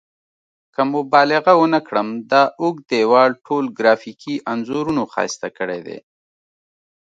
که 0.73 0.81
مبالغه 0.93 1.53
ونه 1.61 1.79
کړم 1.87 2.07
دا 2.31 2.43
اوږد 2.61 2.83
دیوال 2.91 3.31
ټول 3.45 3.63
ګرافیکي 3.79 4.35
انځورونو 4.51 5.03
ښایسته 5.13 5.47
کړی 5.57 5.79
دی. 5.87 5.97